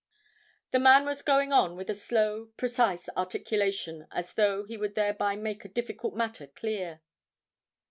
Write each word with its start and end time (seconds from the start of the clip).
The 0.71 0.79
man 0.79 1.05
was 1.05 1.21
going 1.21 1.53
on 1.53 1.75
with 1.75 1.87
a 1.87 1.93
slow, 1.93 2.47
precise 2.57 3.07
articulation 3.15 4.07
as 4.09 4.33
though 4.33 4.63
he 4.63 4.75
would 4.75 4.95
thereby 4.95 5.35
make 5.35 5.63
a 5.63 5.69
difficult 5.69 6.15
matter 6.15 6.47
clear. 6.47 7.01